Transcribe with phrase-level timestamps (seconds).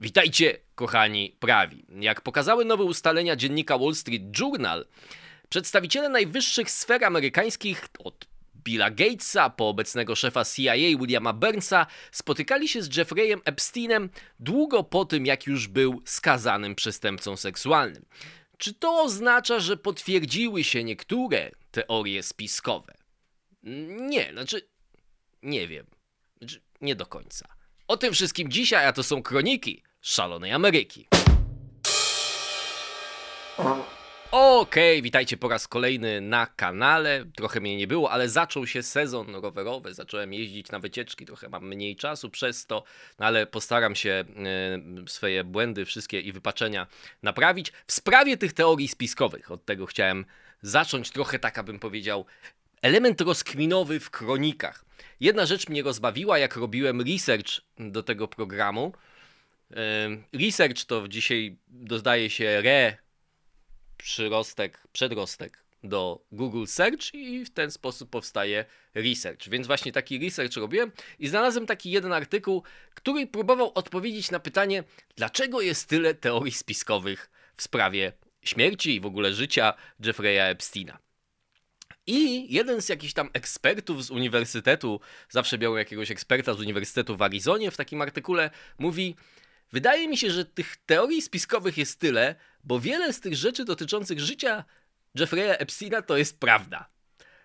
[0.00, 1.86] Witajcie, kochani prawi.
[2.00, 4.86] Jak pokazały nowe ustalenia dziennika Wall Street Journal,
[5.48, 12.82] przedstawiciele najwyższych sfer amerykańskich od Billa Gatesa po obecnego szefa CIA Williama Burnsa spotykali się
[12.82, 18.04] z Jeffreyem Epsteinem długo po tym, jak już był skazanym przestępcą seksualnym.
[18.58, 22.94] Czy to oznacza, że potwierdziły się niektóre teorie spiskowe?
[23.62, 24.68] Nie, znaczy
[25.42, 25.86] nie wiem.
[26.38, 27.48] Znaczy, nie do końca.
[27.88, 31.06] O tym wszystkim dzisiaj, a to są kroniki szalonej Ameryki.
[34.30, 37.24] Okej, okay, witajcie po raz kolejny na kanale.
[37.36, 39.94] Trochę mnie nie było, ale zaczął się sezon rowerowy.
[39.94, 42.84] Zacząłem jeździć na wycieczki, trochę mam mniej czasu przez to,
[43.18, 44.24] no ale postaram się
[45.06, 46.86] y, swoje błędy wszystkie i wypaczenia
[47.22, 47.72] naprawić.
[47.86, 50.24] W sprawie tych teorii spiskowych, od tego chciałem
[50.62, 52.24] zacząć trochę tak, abym powiedział,
[52.82, 54.84] element rozkminowy w kronikach.
[55.20, 58.92] Jedna rzecz mnie rozbawiła, jak robiłem research do tego programu.
[60.32, 62.96] Research to dzisiaj dodaje się re
[63.96, 69.48] przyrostek, przedrostek do Google Search i w ten sposób powstaje research.
[69.48, 72.62] Więc właśnie taki research robiłem i znalazłem taki jeden artykuł,
[72.94, 74.84] który próbował odpowiedzieć na pytanie,
[75.16, 80.98] dlaczego jest tyle teorii spiskowych w sprawie śmierci i w ogóle życia Jeffrey'a Epsteina.
[82.06, 87.22] I jeden z jakichś tam ekspertów z uniwersytetu, zawsze miał jakiegoś eksperta z uniwersytetu w
[87.22, 89.16] Arizonie, w takim artykule mówi:
[89.72, 94.20] Wydaje mi się, że tych teorii spiskowych jest tyle, bo wiele z tych rzeczy dotyczących
[94.20, 94.64] życia
[95.18, 96.88] Jeffrey'a Epsteina to jest prawda.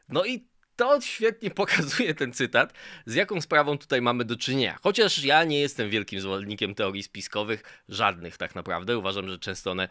[0.09, 2.73] No i to świetnie pokazuje ten cytat,
[3.05, 4.77] z jaką sprawą tutaj mamy do czynienia.
[4.81, 8.97] Chociaż ja nie jestem wielkim zwolennikiem teorii spiskowych, żadnych tak naprawdę.
[8.97, 9.87] Uważam, że często one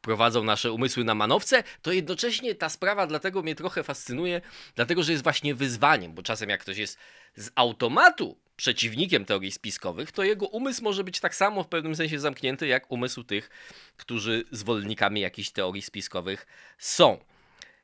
[0.00, 4.40] prowadzą nasze umysły na manowce, to jednocześnie ta sprawa dlatego mnie trochę fascynuje,
[4.74, 6.98] dlatego że jest właśnie wyzwaniem, bo czasem jak ktoś jest
[7.36, 12.18] z automatu przeciwnikiem teorii spiskowych, to jego umysł może być tak samo w pewnym sensie
[12.18, 13.50] zamknięty, jak umysł tych,
[13.96, 16.46] którzy zwolennikami jakichś teorii spiskowych
[16.78, 17.18] są.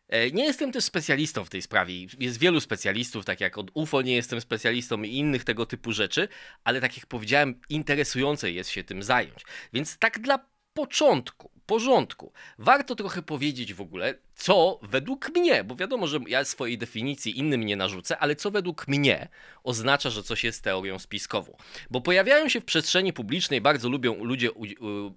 [0.08, 1.94] E, nie jestem też specjalistą w tej sprawie.
[2.18, 6.28] Jest wielu specjalistów, tak jak od UFO nie jestem specjalistą i innych tego typu rzeczy,
[6.64, 9.44] ale tak jak powiedziałem, interesujące jest się tym zająć.
[9.72, 16.06] Więc tak dla początku, porządku, warto trochę powiedzieć w ogóle, co według mnie, bo wiadomo,
[16.06, 19.28] że ja swojej definicji innym nie narzucę, ale co według mnie
[19.64, 21.56] oznacza, że coś jest teorią spiskową.
[21.90, 24.50] Bo pojawiają się w przestrzeni publicznej, bardzo lubią ludzie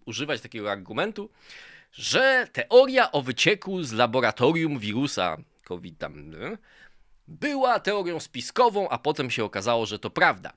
[0.05, 1.29] używać takiego argumentu,
[1.91, 6.31] że teoria o wycieku z laboratorium wirusa COVID tam
[7.27, 10.53] była teorią spiskową, a potem się okazało, że to prawda.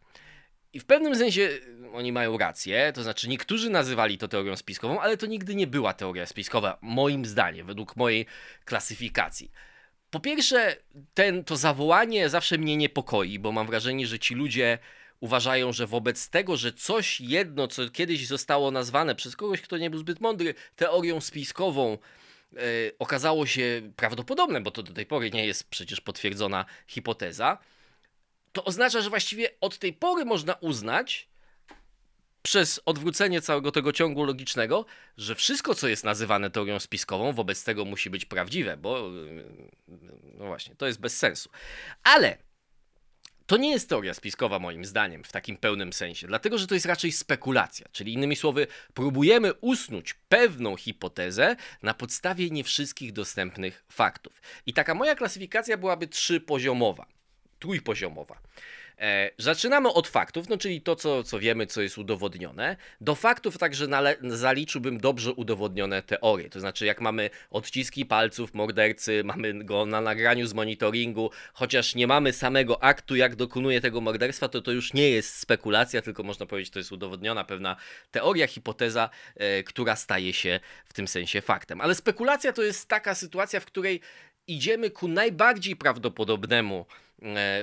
[0.77, 1.49] I w pewnym sensie
[1.93, 5.93] oni mają rację, to znaczy niektórzy nazywali to teorią spiskową, ale to nigdy nie była
[5.93, 8.27] teoria spiskowa, moim zdaniem, według mojej
[8.65, 9.51] klasyfikacji.
[10.11, 10.77] Po pierwsze,
[11.15, 14.79] ten, to zawołanie zawsze mnie niepokoi, bo mam wrażenie, że ci ludzie
[15.21, 19.91] uważają, że wobec tego, że coś jedno, co kiedyś zostało nazwane przez kogoś, kto nie
[19.91, 21.99] był zbyt mądry, teorią spiskową,
[22.53, 22.61] yy,
[22.99, 27.59] okazało się prawdopodobne, bo to do tej pory nie jest przecież potwierdzona hipoteza,
[28.57, 31.29] to oznacza, że właściwie od tej pory można uznać,
[32.43, 34.87] przez odwrócenie całego tego ciągu logicznego,
[35.17, 39.11] że wszystko, co jest nazywane teorią spiskową, wobec tego musi być prawdziwe, bo
[40.39, 41.51] no właśnie, to jest bez sensu.
[42.03, 42.39] Ale
[43.47, 46.87] to nie jest teoria spiskowa, moim zdaniem, w takim pełnym sensie, dlatego że to jest
[46.87, 54.43] raczej spekulacja, czyli innymi słowy, próbujemy usnuć pewną hipotezę na podstawie nie wszystkich dostępnych faktów.
[54.67, 57.16] I taka moja klasyfikacja byłaby trzypoziomowa,
[57.67, 58.39] trójpoziomowa.
[58.99, 62.77] E, zaczynamy od faktów, no czyli to, co, co wiemy, co jest udowodnione.
[63.01, 63.87] Do faktów także
[64.23, 66.51] zaliczyłbym dobrze udowodnione teorie.
[66.51, 72.07] To znaczy, jak mamy odciski palców mordercy, mamy go na nagraniu z monitoringu, chociaż nie
[72.07, 76.47] mamy samego aktu, jak dokonuje tego morderstwa, to to już nie jest spekulacja, tylko można
[76.47, 77.77] powiedzieć, to jest udowodniona pewna
[78.11, 81.81] teoria, hipoteza, e, która staje się w tym sensie faktem.
[81.81, 84.01] Ale spekulacja to jest taka sytuacja, w której
[84.47, 86.87] idziemy ku najbardziej prawdopodobnemu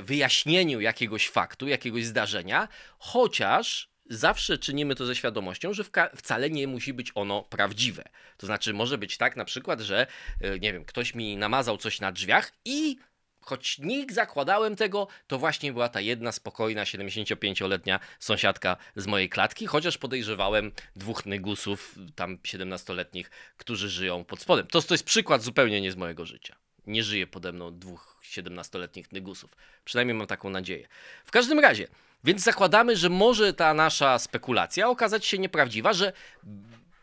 [0.01, 2.67] wyjaśnieniu jakiegoś faktu, jakiegoś zdarzenia,
[2.99, 5.83] chociaż zawsze czynimy to ze świadomością, że
[6.15, 8.03] wcale nie musi być ono prawdziwe.
[8.38, 10.07] To znaczy, może być tak na przykład, że
[10.41, 12.97] e, nie wiem, ktoś mi namazał coś na drzwiach i
[13.41, 19.67] choć nikt zakładałem tego, to właśnie była ta jedna spokojna 75-letnia sąsiadka z mojej klatki,
[19.67, 24.67] chociaż podejrzewałem dwóch nygusów, tam 17-letnich, którzy żyją pod spodem.
[24.67, 29.12] To, to jest przykład zupełnie nie z mojego życia nie żyje pode mną dwóch 17-letnich
[29.12, 29.57] nygusów.
[29.85, 30.88] Przynajmniej mam taką nadzieję.
[31.25, 31.88] W każdym razie,
[32.24, 36.13] więc zakładamy, że może ta nasza spekulacja okazać się nieprawdziwa, że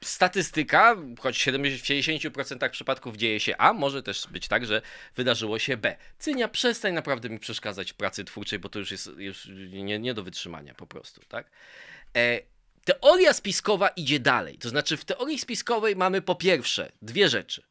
[0.04, 4.82] statystyka, choć w 70% przypadków dzieje się A, może też być tak, że
[5.16, 5.96] wydarzyło się B.
[6.18, 10.14] Cynia, przestań naprawdę mi przeszkadzać w pracy twórczej, bo to już jest już nie, nie
[10.14, 11.50] do wytrzymania po prostu, tak?
[12.16, 12.40] E,
[12.84, 14.58] teoria spiskowa idzie dalej.
[14.58, 17.62] To znaczy, w teorii spiskowej mamy po pierwsze dwie rzeczy.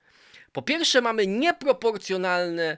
[0.51, 2.77] Po pierwsze, mamy nieproporcjonalne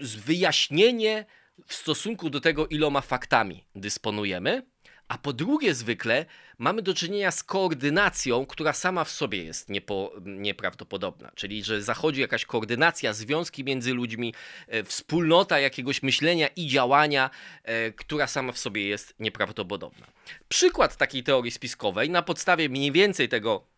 [0.00, 1.26] z wyjaśnienie
[1.66, 4.62] w stosunku do tego, iloma faktami dysponujemy.
[5.08, 6.26] A po drugie, zwykle
[6.58, 11.32] mamy do czynienia z koordynacją, która sama w sobie jest niepo, nieprawdopodobna.
[11.34, 14.34] Czyli, że zachodzi jakaś koordynacja, związki między ludźmi,
[14.66, 17.30] e, wspólnota jakiegoś myślenia i działania,
[17.62, 20.06] e, która sama w sobie jest nieprawdopodobna.
[20.48, 23.77] Przykład takiej teorii spiskowej na podstawie mniej więcej tego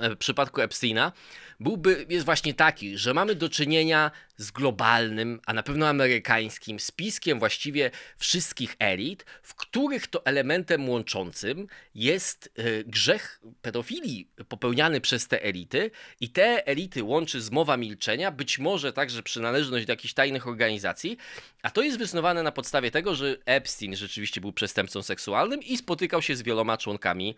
[0.00, 1.12] w przypadku Epsteina
[1.60, 7.38] byłby, jest właśnie taki, że mamy do czynienia z globalnym, a na pewno amerykańskim spiskiem
[7.38, 15.42] właściwie wszystkich elit, w których to elementem łączącym jest y, grzech pedofilii popełniany przez te
[15.42, 15.90] elity.
[16.20, 21.16] I te elity łączy zmowa milczenia, być może także przynależność do jakichś tajnych organizacji,
[21.62, 26.22] a to jest wysnuwane na podstawie tego, że Epstein rzeczywiście był przestępcą seksualnym i spotykał
[26.22, 27.34] się z wieloma członkami e,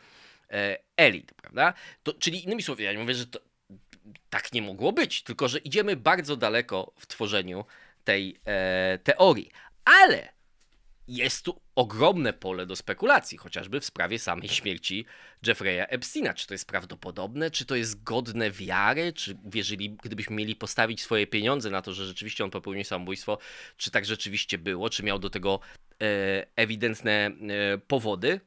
[0.96, 1.74] elit, prawda?
[2.02, 3.40] To, czyli innymi słowy, ja mówię, że to,
[4.30, 7.64] tak nie mogło być, tylko że idziemy bardzo daleko w tworzeniu
[8.04, 9.50] tej e, teorii.
[9.84, 10.36] Ale
[11.08, 15.06] jest tu ogromne pole do spekulacji, chociażby w sprawie samej śmierci
[15.46, 16.34] Jeffrey'a Epsteina.
[16.34, 21.26] Czy to jest prawdopodobne, czy to jest godne wiary, czy wierzyli, gdybyśmy mieli postawić swoje
[21.26, 23.38] pieniądze na to, że rzeczywiście on popełnił samobójstwo,
[23.76, 25.60] czy tak rzeczywiście było, czy miał do tego
[26.02, 28.40] e, ewidentne e, powody.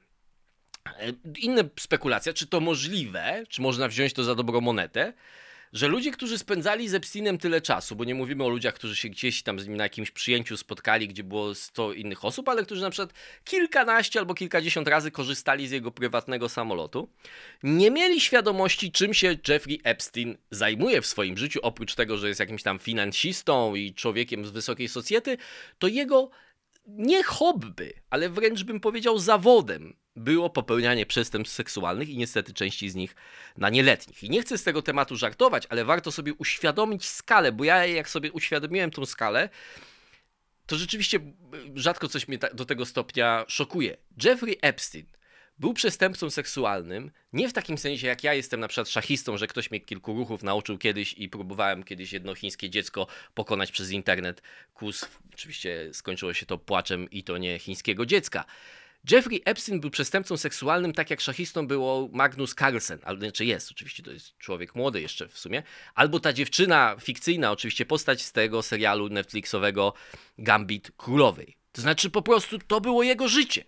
[0.85, 5.13] E, inne spekulacje, czy to możliwe, czy można wziąć to za dobrą monetę,
[5.73, 9.09] że ludzie, którzy spędzali z Epsteinem tyle czasu, bo nie mówimy o ludziach, którzy się
[9.09, 12.81] gdzieś tam z nim na jakimś przyjęciu spotkali, gdzie było 100 innych osób, ale którzy
[12.81, 17.09] na przykład kilkanaście albo kilkadziesiąt razy korzystali z jego prywatnego samolotu,
[17.63, 22.39] nie mieli świadomości, czym się Jeffrey Epstein zajmuje w swoim życiu, oprócz tego, że jest
[22.39, 25.37] jakimś tam finansistą i człowiekiem z wysokiej socjety,
[25.79, 26.29] to jego
[26.87, 32.95] nie hobby, ale wręcz bym powiedział zawodem było popełnianie przestępstw seksualnych i niestety części z
[32.95, 33.15] nich
[33.57, 34.23] na nieletnich.
[34.23, 38.09] I nie chcę z tego tematu żartować, ale warto sobie uświadomić skalę, bo ja jak
[38.09, 39.49] sobie uświadomiłem tą skalę,
[40.65, 41.19] to rzeczywiście
[41.75, 43.97] rzadko coś mnie do tego stopnia szokuje.
[44.23, 45.05] Jeffrey Epstein
[45.59, 49.71] był przestępcą seksualnym, nie w takim sensie jak ja jestem na przykład szachistą, że ktoś
[49.71, 54.41] mnie kilku ruchów nauczył kiedyś i próbowałem kiedyś jedno chińskie dziecko pokonać przez internet.
[54.73, 58.45] Kus, oczywiście skończyło się to płaczem i to nie chińskiego dziecka.
[59.11, 64.03] Jeffrey Epstein był przestępcą seksualnym, tak jak szachistą było Magnus Carlsen, albo znaczy jest, oczywiście
[64.03, 65.63] to jest człowiek młody jeszcze w sumie,
[65.95, 69.93] albo ta dziewczyna fikcyjna, oczywiście postać z tego serialu Netflixowego
[70.37, 71.57] Gambit Królowej.
[71.71, 73.63] To znaczy po prostu to było jego życie.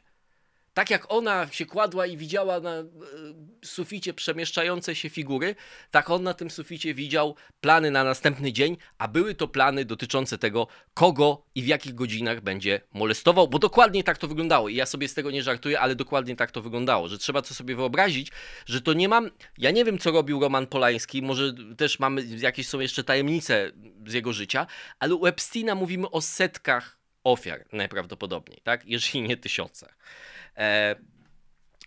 [0.74, 2.86] Tak jak ona się kładła i widziała na e,
[3.66, 5.56] suficie przemieszczające się figury,
[5.92, 10.38] tak on na tym suficie widział plany na następny dzień, a były to plany dotyczące
[10.38, 14.70] tego, kogo i w jakich godzinach będzie molestował, bo dokładnie tak to wyglądało.
[14.70, 17.54] I ja sobie z tego nie żartuję, ale dokładnie tak to wyglądało, że trzeba to
[17.54, 18.32] sobie wyobrazić,
[18.66, 19.32] że to nie mam.
[19.58, 23.72] Ja nie wiem, co robił Roman Polański, może też mamy jakieś są jeszcze tajemnice
[24.08, 24.68] z jego życia,
[25.00, 28.86] ale u Epsteina mówimy o setkach ofiar najprawdopodobniej, tak?
[28.86, 29.98] Jeżeli nie tysiącach.
[30.58, 30.96] E,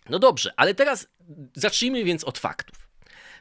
[0.09, 1.07] no dobrze, ale teraz
[1.55, 2.85] zacznijmy więc od faktów.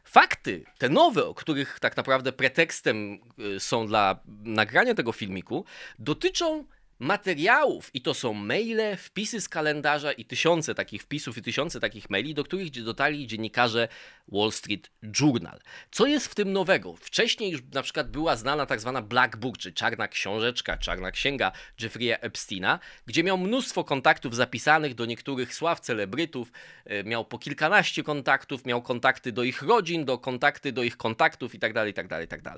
[0.05, 3.19] Fakty, te nowe, o których tak naprawdę pretekstem
[3.57, 5.65] y, są dla nagrania tego filmiku,
[5.99, 6.65] dotyczą
[6.99, 12.11] materiałów i to są maile, wpisy z kalendarza i tysiące takich wpisów i tysiące takich
[12.11, 13.89] maili, do których dotarli dziennikarze
[14.29, 14.91] Wall Street
[15.21, 15.61] Journal.
[15.91, 16.97] Co jest w tym nowego?
[16.97, 21.53] Wcześniej już na przykład była znana tak zwana Black Book, czy czarna książeczka, czarna księga
[21.81, 26.53] Jeffrey'a Epsteina, gdzie miał mnóstwo kontaktów zapisanych do niektórych sław, celebrytów,
[26.85, 31.55] e, miał po kilkanaście kontaktów, miał kontakty do ich rodzin, do kontakty do ich kontaktów
[31.55, 32.55] itd., itd., itd.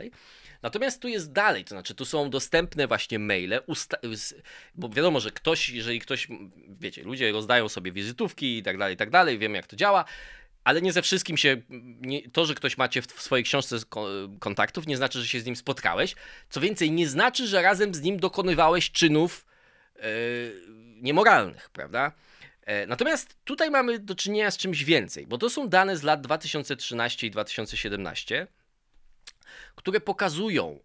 [0.66, 3.60] Natomiast tu jest dalej, to znaczy tu są dostępne właśnie maile,
[4.74, 6.28] bo wiadomo, że ktoś, jeżeli ktoś,
[6.80, 10.04] wiecie, ludzie rozdają sobie wizytówki i tak dalej, i tak dalej, wiemy jak to działa,
[10.64, 11.56] ale nie ze wszystkim się,
[12.00, 13.76] nie, to, że ktoś macie w, w swojej książce
[14.40, 16.14] kontaktów, nie znaczy, że się z nim spotkałeś.
[16.50, 19.46] Co więcej, nie znaczy, że razem z nim dokonywałeś czynów
[19.96, 20.02] yy,
[21.02, 22.12] niemoralnych, prawda?
[22.62, 26.20] E, natomiast tutaj mamy do czynienia z czymś więcej, bo to są dane z lat
[26.20, 28.46] 2013 i 2017,
[29.74, 30.80] które pokazują,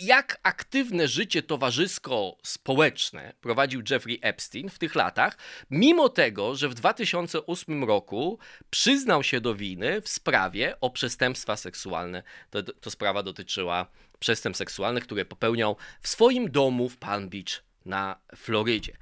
[0.00, 5.38] jak aktywne życie towarzysko-społeczne prowadził Jeffrey Epstein w tych latach,
[5.70, 8.38] mimo tego, że w 2008 roku
[8.70, 12.22] przyznał się do winy w sprawie o przestępstwa seksualne.
[12.50, 13.86] To, to sprawa dotyczyła
[14.18, 18.96] przestępstw seksualnych, które popełniał w swoim domu w Palm Beach na Florydzie.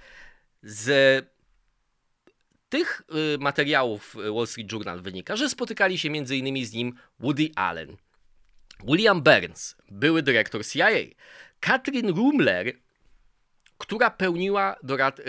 [0.63, 1.27] Z
[2.69, 3.03] tych
[3.35, 6.67] y, materiałów Wall Street Journal wynika, że spotykali się m.in.
[6.67, 7.97] z nim Woody Allen,
[8.85, 10.89] William Burns, były dyrektor CIA,
[11.61, 12.73] Katrin Rumler,
[13.79, 15.25] która pełniła dorad, y,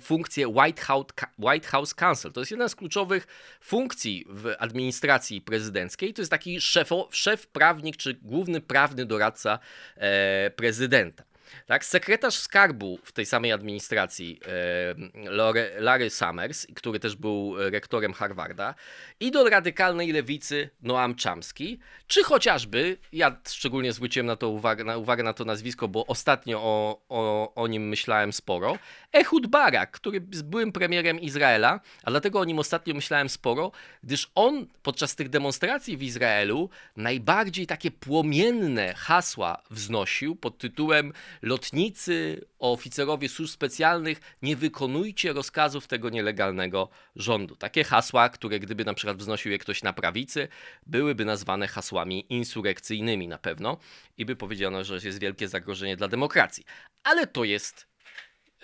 [0.00, 1.06] funkcję White House,
[1.38, 2.32] White House Counsel.
[2.32, 3.26] To jest jedna z kluczowych
[3.60, 6.14] funkcji w administracji prezydenckiej.
[6.14, 9.58] To jest taki szef, szef prawnik czy główny prawny doradca
[9.96, 11.27] e, prezydenta.
[11.66, 18.74] Tak, sekretarz skarbu w tej samej administracji, e, Larry Summers, który też był rektorem Harvarda,
[19.20, 24.96] i do radykalnej lewicy Noam Chomsky, czy chociażby, ja szczególnie zwróciłem na to uwagę na,
[24.96, 28.78] uwagę na to nazwisko, bo ostatnio o, o, o nim myślałem sporo,
[29.12, 34.30] Ehud Barak, który jest byłym premierem Izraela, a dlatego o nim ostatnio myślałem sporo, gdyż
[34.34, 41.12] on podczas tych demonstracji w Izraelu najbardziej takie płomienne hasła wznosił pod tytułem
[41.42, 47.56] lotnicy, oficerowie służb specjalnych, nie wykonujcie rozkazów tego nielegalnego rządu.
[47.56, 50.48] Takie hasła, które gdyby na przykład wznosił je ktoś na prawicy,
[50.86, 53.76] byłyby nazwane hasłami insurekcyjnymi na pewno
[54.18, 56.64] i by powiedziano, że jest wielkie zagrożenie dla demokracji.
[57.02, 57.86] Ale to jest,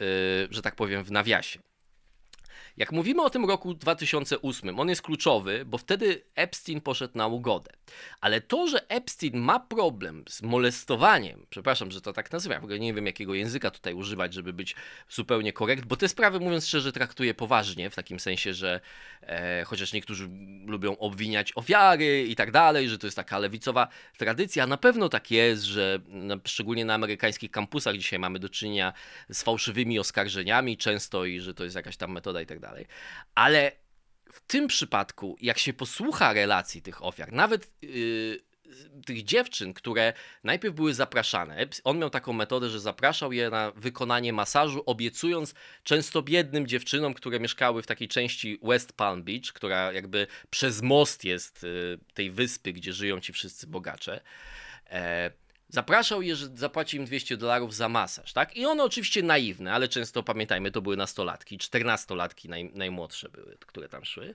[0.01, 0.07] yy,
[0.51, 1.74] że tak powiem, w nawiasie.
[2.77, 7.71] Jak mówimy o tym roku 2008, on jest kluczowy, bo wtedy Epstein poszedł na ugodę.
[8.21, 12.79] Ale to, że Epstein ma problem z molestowaniem, przepraszam, że to tak nazywam, w ogóle
[12.79, 14.75] nie wiem jakiego języka tutaj używać, żeby być
[15.11, 18.81] zupełnie korekt, bo te sprawy, mówiąc szczerze, traktuję poważnie, w takim sensie, że
[19.23, 20.29] e, chociaż niektórzy
[20.67, 25.31] lubią obwiniać ofiary i tak dalej, że to jest taka lewicowa tradycja, na pewno tak
[25.31, 28.93] jest, że na, szczególnie na amerykańskich kampusach dzisiaj mamy do czynienia
[29.29, 32.64] z fałszywymi oskarżeniami często i że to jest jakaś tam metoda i tak dalej.
[33.35, 33.73] Ale
[34.33, 38.45] w tym przypadku, jak się posłucha relacji tych ofiar, nawet yy,
[39.07, 40.13] tych dziewczyn, które
[40.45, 46.23] najpierw były zapraszane, on miał taką metodę, że zapraszał je na wykonanie masażu, obiecując często
[46.23, 51.63] biednym dziewczynom, które mieszkały w takiej części West Palm Beach, która jakby przez most jest
[51.63, 54.21] yy, tej wyspy, gdzie żyją ci wszyscy bogacze.
[54.91, 55.31] E,
[55.69, 58.57] Zapraszał je, że zapłaci im 200 dolarów za masaż, tak?
[58.57, 63.89] I one oczywiście naiwne, ale często pamiętajmy, to były nastolatki, czternastolatki naj, najmłodsze były, które
[63.89, 64.35] tam szły.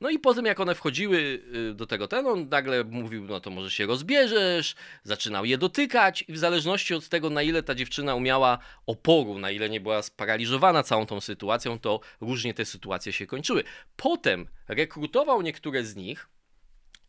[0.00, 3.50] No i potem jak one wchodziły y, do tego, ten on nagle mówił, no to
[3.50, 8.14] może się rozbierzesz, zaczynał je dotykać i w zależności od tego, na ile ta dziewczyna
[8.14, 13.26] umiała oporu, na ile nie była sparaliżowana całą tą sytuacją, to różnie te sytuacje się
[13.26, 13.64] kończyły.
[13.96, 16.28] Potem rekrutował niektóre z nich,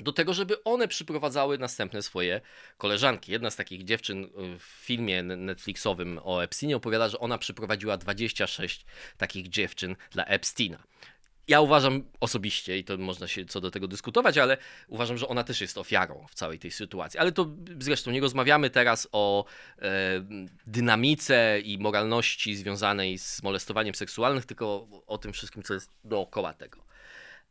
[0.02, 2.42] do tego, żeby one przyprowadzały następne swoje
[2.78, 3.32] koleżanki.
[3.32, 4.30] Jedna z takich dziewczyn y,
[4.60, 8.86] w filmie Netflixowym o Epsteinie opowiada, że ona przyprowadziła 26
[9.18, 10.84] takich dziewczyn dla Epsteina.
[11.48, 15.44] Ja uważam osobiście, i to można się co do tego dyskutować, ale uważam, że ona
[15.44, 17.20] też jest ofiarą w całej tej sytuacji.
[17.20, 17.48] Ale to
[17.80, 19.46] zresztą nie rozmawiamy teraz o
[19.82, 19.90] e,
[20.68, 26.84] dynamice i moralności związanej z molestowaniem seksualnym, tylko o, tym wszystkim, co jest dookoła tego.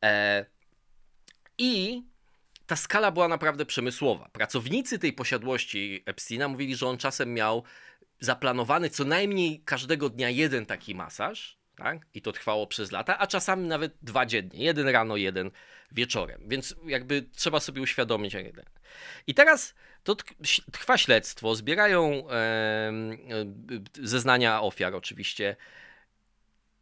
[0.02, 0.46] E,
[1.58, 2.02] I
[2.70, 4.28] ta skala była naprawdę przemysłowa.
[4.32, 7.64] Pracownicy tej posiadłości Epsteina mówili, że on czasem miał
[8.20, 12.06] zaplanowany co najmniej każdego dnia jeden taki masaż, tak?
[12.14, 14.64] I to trwało przez lata, a czasami nawet dwa dziennie.
[14.64, 15.50] Jeden rano, jeden
[15.92, 16.42] wieczorem.
[16.46, 18.36] Więc jakby trzeba sobie uświadomić.
[19.26, 20.16] I teraz to
[20.72, 22.92] trwa śledztwo, zbierają e,
[24.02, 25.56] zeznania ofiar oczywiście.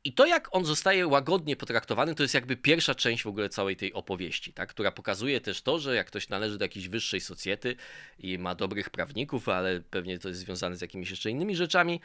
[0.08, 3.76] I to, jak on zostaje łagodnie potraktowany, to jest jakby pierwsza część w ogóle całej
[3.76, 4.68] tej opowieści, tak?
[4.68, 7.76] która pokazuje też to, że jak ktoś należy do jakiejś wyższej socjety
[8.18, 12.00] i ma dobrych prawników, ale pewnie to jest związane z jakimiś jeszcze innymi rzeczami,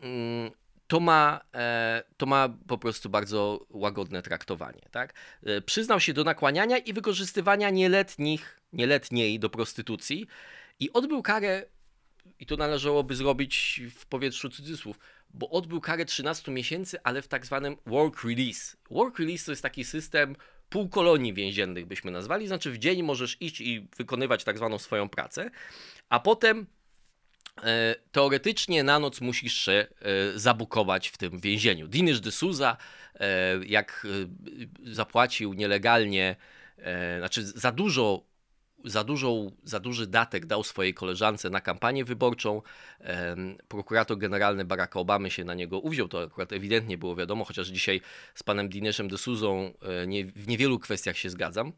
[0.00, 0.50] mm,
[0.86, 4.82] to ma, e, to ma po prostu bardzo łagodne traktowanie.
[4.90, 5.14] Tak?
[5.42, 10.26] E, przyznał się do nakłaniania i wykorzystywania nieletnich, nieletniej do prostytucji
[10.80, 11.64] i odbył karę,
[12.40, 14.98] i to należałoby zrobić w powietrzu cudzysłów,
[15.30, 18.76] bo odbył karę 13 miesięcy, ale w tak zwanym work release.
[18.90, 20.36] Work release to jest taki system
[20.68, 25.50] półkolonii więziennych, byśmy nazwali, znaczy w dzień możesz iść i wykonywać tak zwaną swoją pracę,
[26.08, 26.66] a potem
[27.62, 31.88] e, teoretycznie na noc musisz się e, zabukować w tym więzieniu.
[31.88, 32.76] Dinysz de Souza,
[33.14, 34.06] e, jak
[34.84, 36.36] e, zapłacił nielegalnie,
[36.78, 38.27] e, znaczy za dużo
[38.84, 42.62] za, dużą, za duży datek dał swojej koleżance na kampanię wyborczą.
[43.68, 48.00] Prokurator generalny Baracka Obamy się na niego uwziął, to akurat ewidentnie było wiadomo, chociaż dzisiaj
[48.34, 51.72] z panem Dineszem de Suzą e, nie, w niewielu kwestiach się zgadzam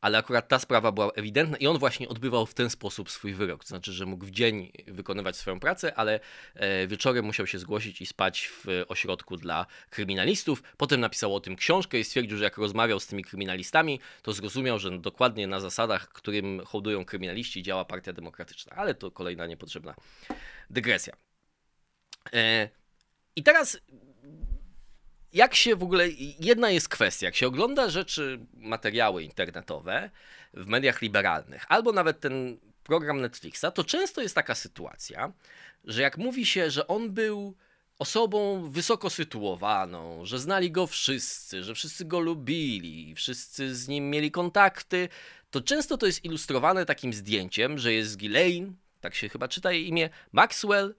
[0.00, 3.64] ale akurat ta sprawa była ewidentna i on właśnie odbywał w ten sposób swój wyrok.
[3.64, 6.20] To znaczy, że mógł w dzień wykonywać swoją pracę, ale
[6.54, 10.62] e, wieczorem musiał się zgłosić i spać w ośrodku dla kryminalistów.
[10.76, 14.78] Potem napisał o tym książkę i stwierdził, że jak rozmawiał z tymi kryminalistami, to zrozumiał,
[14.78, 18.76] że dokładnie na zasadach, którym hołdują kryminaliści, działa Partia Demokratyczna.
[18.76, 19.94] Ale to kolejna niepotrzebna
[20.70, 21.16] dygresja.
[22.32, 22.68] E,
[23.36, 23.80] I teraz
[25.32, 26.08] jak się w ogóle,
[26.40, 30.10] jedna jest kwestia, jak się ogląda rzeczy, materiały internetowe
[30.54, 35.32] w mediach liberalnych, albo nawet ten program Netflixa, to często jest taka sytuacja,
[35.84, 37.56] że jak mówi się, że on był
[37.98, 44.30] osobą wysoko sytuowaną, że znali go wszyscy, że wszyscy go lubili, wszyscy z nim mieli
[44.30, 45.08] kontakty,
[45.50, 49.88] to często to jest ilustrowane takim zdjęciem, że jest Ghislaine, tak się chyba czyta jej
[49.88, 50.94] imię, Maxwell,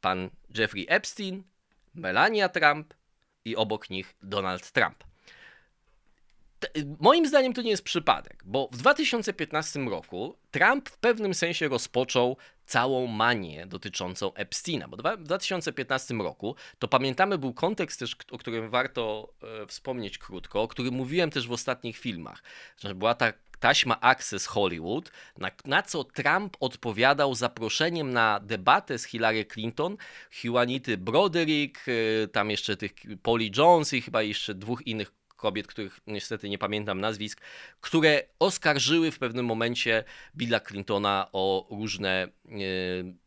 [0.00, 1.42] pan Jeffrey Epstein,
[1.94, 2.94] Melania Trump
[3.46, 5.04] i obok nich Donald Trump.
[7.00, 12.36] Moim zdaniem to nie jest przypadek, bo w 2015 roku Trump w pewnym sensie rozpoczął
[12.66, 18.70] całą manię dotyczącą Epsteina, bo w 2015 roku, to pamiętamy, był kontekst też, o którym
[18.70, 22.42] warto e, wspomnieć krótko, o którym mówiłem też w ostatnich filmach,
[22.78, 23.32] że była ta
[23.66, 29.96] taśma Access Hollywood, na, na, co Trump odpowiadał zaproszeniem na debatę z Hillary Clinton,
[30.44, 32.92] Juanity Broderick, e, tam jeszcze tych
[33.22, 37.40] Polly Jones i chyba jeszcze dwóch innych kobiet, których niestety nie pamiętam nazwisk,
[37.80, 40.04] które oskarżyły w pewnym momencie
[40.36, 42.28] Billa Clintona o różne e,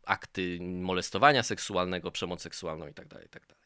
[0.05, 3.09] akty molestowania seksualnego, przemoc seksualną itd.
[3.09, 3.58] Tak itd.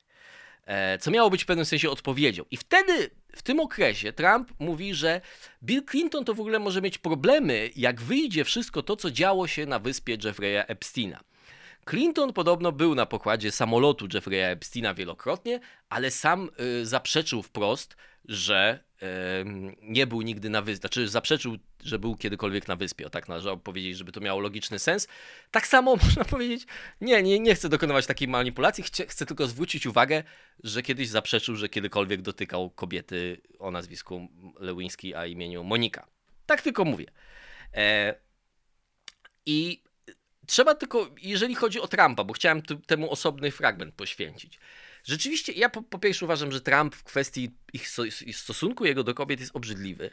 [0.65, 2.43] E, co miało być w pewnym sensie odpowiedzią.
[2.51, 5.21] I wtedy, w tym okresie, Trump mówi, że
[5.63, 9.65] Bill Clinton to w ogóle może mieć problemy, jak wyjdzie wszystko to, co działo się
[9.65, 11.23] na wyspie Jeffrey'a Epsteina.
[11.89, 15.59] Clinton podobno był na pokładzie samolotu Jeffrey'a Epsteina wielokrotnie,
[15.89, 16.49] ale sam
[16.81, 18.83] y, zaprzeczył wprost, że
[19.81, 23.57] nie był nigdy na wyspie, znaczy zaprzeczył, że był kiedykolwiek na wyspie, o tak należało
[23.57, 25.07] powiedzieć, żeby to miało logiczny sens.
[25.51, 26.67] Tak samo można powiedzieć,
[27.01, 30.23] nie, nie, nie chcę dokonywać takiej manipulacji, chcę, chcę tylko zwrócić uwagę,
[30.63, 34.27] że kiedyś zaprzeczył, że kiedykolwiek dotykał kobiety o nazwisku
[34.59, 36.07] Lewiński, a imieniu Monika.
[36.45, 37.05] Tak tylko mówię.
[37.73, 38.15] E,
[39.45, 39.83] I
[40.45, 44.59] trzeba tylko, jeżeli chodzi o Trumpa, bo chciałem temu osobny fragment poświęcić.
[45.03, 47.87] Rzeczywiście, ja po, po pierwsze uważam, że Trump w kwestii ich,
[48.25, 50.09] ich stosunku jego do kobiet jest obrzydliwy.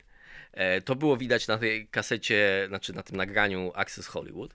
[0.52, 4.54] E, to było widać na tej kasecie, znaczy na tym nagraniu Access Hollywood.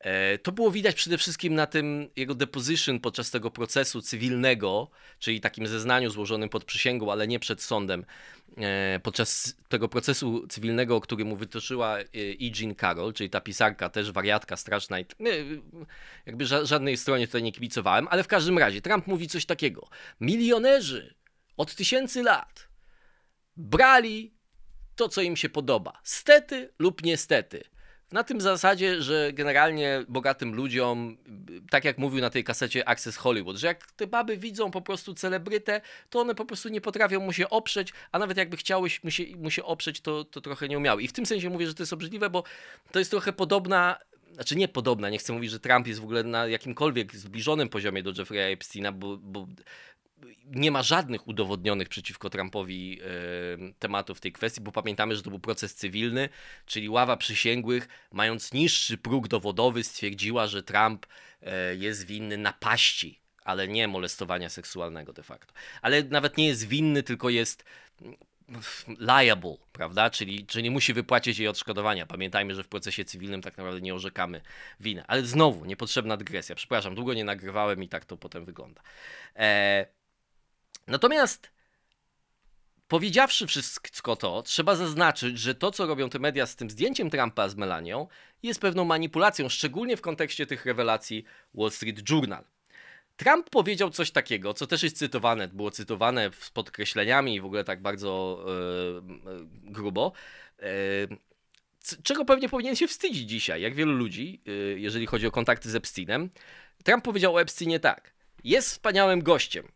[0.00, 5.40] E, to było widać przede wszystkim na tym jego deposition podczas tego procesu cywilnego, czyli
[5.40, 8.04] takim zeznaniu złożonym pod przysięgą, ale nie przed sądem.
[8.58, 12.04] E, podczas tego procesu cywilnego, który mu wytoczyła e
[12.60, 14.96] Jean Carroll, czyli ta pisarka, też wariatka straszna.
[16.26, 19.88] Jakby żadnej stronie tutaj nie kibicowałem, ale w każdym razie Trump mówi coś takiego.
[20.20, 21.14] Milionerzy
[21.56, 22.68] od tysięcy lat
[23.56, 24.35] brali
[24.96, 26.00] to, co im się podoba.
[26.02, 27.64] Stety lub niestety.
[28.12, 31.16] Na tym zasadzie, że generalnie bogatym ludziom,
[31.70, 35.14] tak jak mówił na tej kasecie Access Hollywood, że jak te baby widzą po prostu
[35.14, 35.80] celebrytę,
[36.10, 39.24] to one po prostu nie potrafią mu się oprzeć, a nawet jakby chciały mu się,
[39.36, 41.02] mu się oprzeć, to, to trochę nie umiały.
[41.02, 42.44] I w tym sensie mówię, że to jest obrzydliwe, bo
[42.92, 43.98] to jest trochę podobna
[44.32, 48.02] znaczy nie podobna, nie chcę mówić, że Trump jest w ogóle na jakimkolwiek zbliżonym poziomie
[48.02, 49.46] do Jeffrey'a Epsteina, bo, bo
[50.44, 53.06] nie ma żadnych udowodnionych przeciwko Trumpowi e,
[53.78, 56.28] tematów tej kwestii, bo pamiętamy, że to był proces cywilny,
[56.66, 61.06] czyli ława przysięgłych, mając niższy próg dowodowy, stwierdziła, że Trump
[61.42, 65.54] e, jest winny napaści, ale nie molestowania seksualnego de facto.
[65.82, 67.64] Ale nawet nie jest winny, tylko jest
[68.02, 68.16] mm,
[69.00, 70.10] liable, prawda?
[70.10, 72.06] Czyli, czyli nie musi wypłacić jej odszkodowania.
[72.06, 74.40] Pamiętajmy, że w procesie cywilnym tak naprawdę nie orzekamy
[74.80, 75.04] winy.
[75.06, 76.54] Ale znowu, niepotrzebna dygresja.
[76.54, 78.82] Przepraszam, długo nie nagrywałem i tak to potem wygląda.
[79.36, 79.86] E,
[80.86, 81.50] Natomiast
[82.88, 87.48] powiedziawszy wszystko to, trzeba zaznaczyć, że to, co robią te media z tym zdjęciem Trumpa
[87.48, 88.08] z Melanią,
[88.42, 92.44] jest pewną manipulacją, szczególnie w kontekście tych rewelacji Wall Street Journal.
[93.16, 97.64] Trump powiedział coś takiego, co też jest cytowane, było cytowane z podkreśleniami i w ogóle
[97.64, 100.12] tak bardzo yy, grubo,
[100.58, 100.68] yy,
[102.02, 104.42] czego pewnie powinien się wstydzić dzisiaj, jak wielu ludzi,
[104.76, 106.30] jeżeli chodzi o kontakty z Epsteinem.
[106.84, 108.12] Trump powiedział o Epsteinie tak.
[108.44, 109.68] Jest wspaniałym gościem.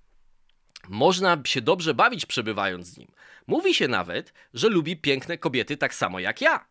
[0.88, 3.12] Można się dobrze bawić przebywając z nim.
[3.47, 6.66] Mówi się nawet, że lubi piękne kobiety tak samo jak ja.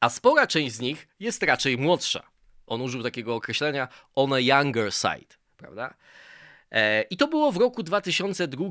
[0.00, 2.22] A spora część z nich jest raczej młodsza.
[2.66, 5.94] On użył takiego określenia on a younger side, prawda?
[6.70, 8.64] E, I to było w roku 2002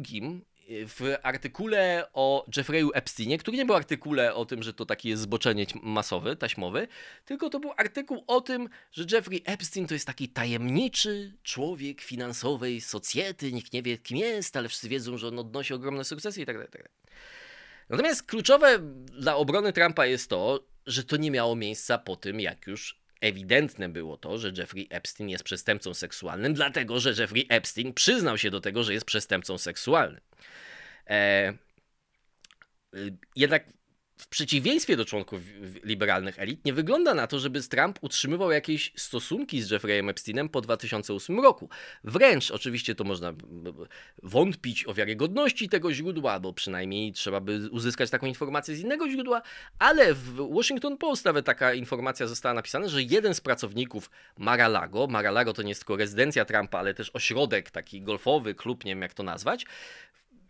[0.69, 5.21] w artykule o Jeffrey'u Epsteinie, który nie był artykule o tym, że to taki jest
[5.21, 6.87] zboczeniec masowy, taśmowy,
[7.25, 12.81] tylko to był artykuł o tym, że Jeffrey Epstein to jest taki tajemniczy człowiek finansowej
[12.81, 16.45] socjety, nikt nie wie kim jest, ale wszyscy wiedzą, że on odnosi ogromne sukcesy i
[16.45, 16.71] tak dalej.
[16.71, 16.89] Tak
[17.89, 22.67] Natomiast kluczowe dla obrony Trumpa jest to, że to nie miało miejsca po tym, jak
[22.67, 28.37] już ewidentne było to, że Jeffrey Epstein jest przestępcą seksualnym, dlatego że Jeffrey Epstein przyznał
[28.37, 30.21] się do tego, że jest przestępcą seksualnym.
[31.09, 31.53] E,
[32.95, 33.63] y, jednak
[34.23, 35.41] w przeciwieństwie do członków
[35.83, 40.61] liberalnych elit, nie wygląda na to, żeby Trump utrzymywał jakieś stosunki z Jeffreyem Epsteinem po
[40.61, 41.69] 2008 roku.
[42.03, 43.33] Wręcz, oczywiście to można
[44.23, 49.41] wątpić o wiarygodności tego źródła, albo przynajmniej trzeba by uzyskać taką informację z innego źródła,
[49.79, 55.53] ale w Washington Post nawet taka informacja została napisana, że jeden z pracowników Mar-a-Lago, Mar-a-Lago
[55.53, 59.13] to nie jest tylko rezydencja Trumpa, ale też ośrodek taki golfowy, klub, nie wiem jak
[59.13, 59.65] to nazwać,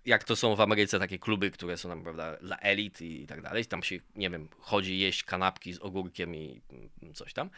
[0.05, 3.41] jak to są w Ameryce takie kluby, które są tam, prawda, dla elit i, tak
[3.41, 6.61] dalej, tam się, nie wiem, chodzi jeść kanapki z ogórkiem i
[7.13, 7.49] coś tam,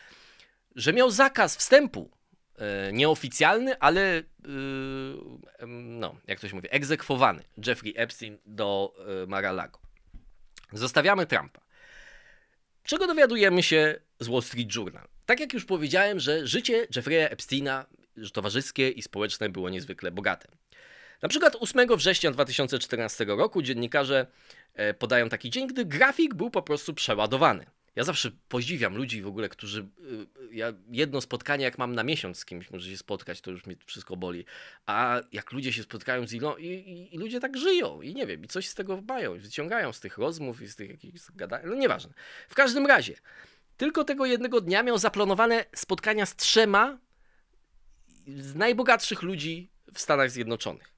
[0.75, 2.12] że miał zakaz wstępu,
[2.58, 4.23] e, nieoficjalny, ale, e,
[5.67, 9.79] no, jak to się mówi, egzekwowany, Jeffrey Epstein do e, Mar-a-Lago.
[10.73, 11.62] Zostawiamy Trumpa.
[12.84, 15.08] Czego dowiadujemy się z Wall Street Journal?
[15.25, 17.86] Tak jak już powiedziałem, że życie Jeffrey'a Epsteina
[18.34, 20.47] towarzyskie i społeczne było niezwykle bogate.
[21.21, 24.28] Na przykład 8 września 2014 roku dziennikarze
[24.73, 27.65] e, podają taki dzień, gdy grafik był po prostu przeładowany.
[27.95, 29.82] Ja zawsze podziwiam ludzi w ogóle, którzy.
[29.82, 29.86] E,
[30.51, 33.75] ja jedno spotkanie, jak mam na miesiąc z kimś, może się spotkać, to już mi
[33.86, 34.45] wszystko boli.
[34.86, 38.28] A jak ludzie się spotkają z ilą, i, i, i, ludzie tak żyją, i nie
[38.28, 41.62] wiem, i coś z tego mają, wyciągają z tych rozmów i z tych jakichś gadań.
[41.65, 42.13] No nieważne.
[42.49, 43.15] W każdym razie,
[43.78, 46.97] tylko tego jednego dnia miał zaplanowane spotkania z trzema
[48.28, 50.94] z najbogatszych ludzi w Stanach Zjednoczonych.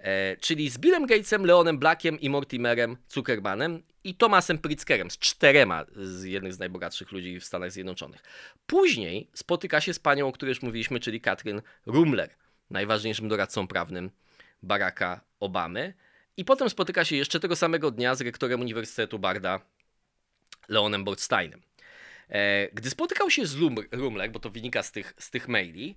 [0.00, 5.84] E, czyli z Billem Gatesem, Leonem Blackiem i Mortimerem Zuckermanem i Thomasem Pritzkerem, z czterema
[5.96, 8.22] z jednych z najbogatszych ludzi w Stanach Zjednoczonych.
[8.66, 12.30] Później spotyka się z panią, o której już mówiliśmy, czyli Katrin Rumler,
[12.70, 14.10] najważniejszym doradcą prawnym
[14.62, 15.94] Baracka Obamy.
[16.36, 19.60] I potem spotyka się jeszcze tego samego dnia z rektorem Uniwersytetu Barda,
[20.68, 21.62] Leonem Bordsteinem.
[22.28, 23.56] E, gdy spotykał się z
[23.92, 25.96] Rumler, bo to wynika z tych, z tych maili,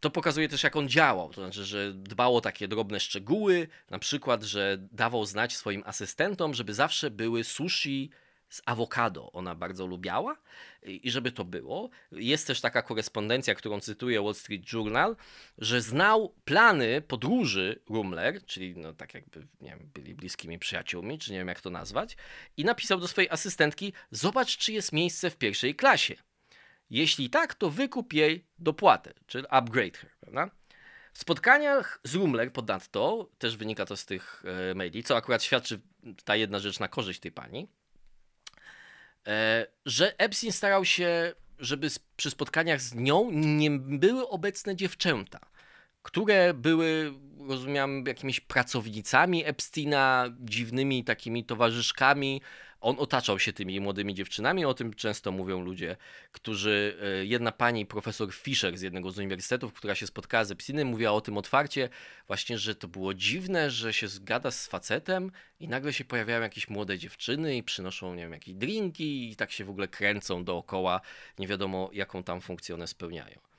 [0.00, 1.28] to pokazuje też, jak on działał.
[1.28, 6.54] To znaczy, że dbał o takie drobne szczegóły, na przykład, że dawał znać swoim asystentom,
[6.54, 8.10] żeby zawsze były sushi
[8.50, 9.32] z awokado.
[9.32, 10.36] Ona bardzo lubiała
[10.82, 11.90] i żeby to było.
[12.12, 15.16] Jest też taka korespondencja, którą cytuje Wall Street Journal,
[15.58, 21.32] że znał plany podróży Rumler, czyli no tak jakby nie wiem, byli bliskimi przyjaciółmi, czy
[21.32, 22.16] nie wiem jak to nazwać,
[22.56, 26.14] i napisał do swojej asystentki: Zobacz, czy jest miejsce w pierwszej klasie.
[26.90, 30.50] Jeśli tak, to wykup jej dopłatę, czyli upgrade her, prawda?
[31.12, 35.80] W spotkaniach z Rumler ponadto, też wynika to z tych e, maili, co akurat świadczy
[36.24, 37.68] ta jedna rzecz na korzyść tej pani,
[39.26, 45.40] e, że Epstein starał się, żeby przy spotkaniach z nią nie były obecne dziewczęta,
[46.02, 47.12] które były,
[47.48, 52.42] rozumiałem, jakimiś pracownicami Epsteina, dziwnymi takimi towarzyszkami,
[52.80, 55.96] on otaczał się tymi młodymi dziewczynami, o tym często mówią ludzie,
[56.32, 60.88] którzy, e, jedna pani, profesor Fischer z jednego z uniwersytetów, która się spotkała z Epsteinem,
[60.88, 61.88] mówiła o tym otwarcie,
[62.26, 66.68] właśnie, że to było dziwne, że się zgada z facetem i nagle się pojawiają jakieś
[66.68, 71.00] młode dziewczyny i przynoszą, nie wiem, jakieś drinki i tak się w ogóle kręcą dookoła,
[71.38, 73.49] nie wiadomo jaką tam funkcję one spełniają.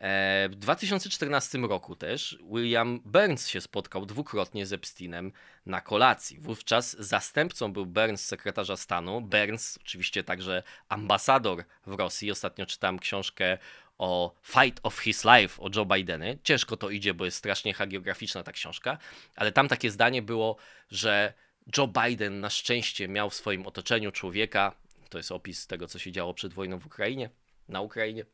[0.00, 5.32] E, w 2014 roku też William Burns się spotkał dwukrotnie z Epsteinem
[5.66, 6.40] na kolacji.
[6.40, 9.20] Wówczas zastępcą był Burns sekretarza stanu.
[9.20, 12.30] Burns, oczywiście także ambasador w Rosji.
[12.30, 13.58] Ostatnio czytałem książkę
[13.98, 16.38] o Fight of His Life o Joe Bideny.
[16.42, 18.98] Ciężko to idzie, bo jest strasznie hagiograficzna ta książka,
[19.36, 20.56] ale tam takie zdanie było,
[20.90, 21.32] że
[21.78, 24.72] Joe Biden na szczęście miał w swoim otoczeniu człowieka,
[25.08, 27.30] to jest opis tego, co się działo przed wojną w Ukrainie,
[27.68, 28.24] na Ukrainie,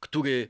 [0.00, 0.48] który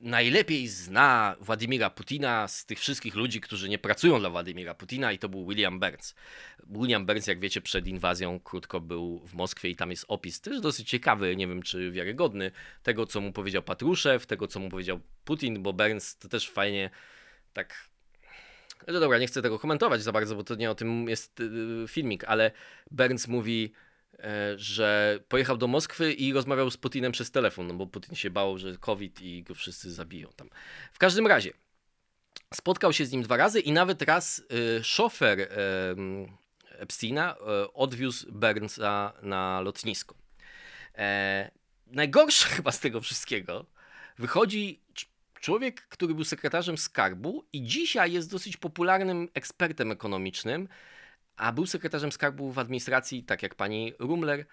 [0.00, 5.18] najlepiej zna Władimira Putina z tych wszystkich ludzi, którzy nie pracują dla Władimira Putina i
[5.18, 6.14] to był William Burns.
[6.66, 10.60] William Burns, jak wiecie, przed inwazją krótko był w Moskwie i tam jest opis też
[10.60, 12.50] dosyć ciekawy, nie wiem czy wiarygodny,
[12.82, 16.90] tego co mu powiedział Patruszew, tego co mu powiedział Putin, bo Burns to też fajnie
[17.52, 17.88] tak
[18.86, 21.84] no dobra, nie chcę tego komentować za bardzo, bo to nie o tym jest y,
[21.88, 22.50] filmik, ale
[22.90, 23.72] Burns mówi
[24.56, 28.58] że pojechał do Moskwy i rozmawiał z Putinem przez telefon, no bo Putin się bał,
[28.58, 30.48] że COVID i go wszyscy zabiją tam.
[30.92, 31.52] W każdym razie,
[32.54, 34.42] spotkał się z nim dwa razy i nawet raz
[34.78, 35.46] y, szofer y,
[36.78, 40.14] Epsteina y, odwiózł Bernsa na lotnisko.
[40.98, 41.50] E,
[41.86, 43.66] najgorsze chyba z tego wszystkiego
[44.18, 44.80] wychodzi
[45.40, 50.68] człowiek, który był sekretarzem skarbu i dzisiaj jest dosyć popularnym ekspertem ekonomicznym,
[51.36, 54.44] a był sekretarzem skarbu w administracji, tak jak pani Rumler, e,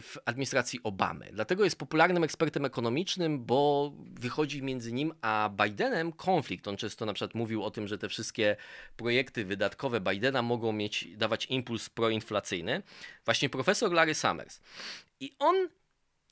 [0.00, 1.28] w administracji Obamy.
[1.32, 6.68] Dlatego jest popularnym ekspertem ekonomicznym, bo wychodzi między nim a Bidenem konflikt.
[6.68, 8.56] On często na przykład mówił o tym, że te wszystkie
[8.96, 12.82] projekty wydatkowe Bidena mogą mieć, dawać impuls proinflacyjny.
[13.24, 14.60] Właśnie profesor Larry Summers.
[15.20, 15.68] I on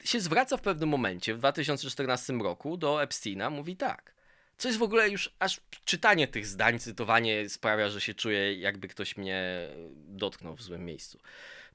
[0.05, 4.16] się zwraca w pewnym momencie, w 2014 roku, do Epsteina, mówi tak.
[4.59, 8.89] Co jest w ogóle już aż czytanie tych zdań, cytowanie sprawia, że się czuję, jakby
[8.89, 11.19] ktoś mnie dotknął w złym miejscu.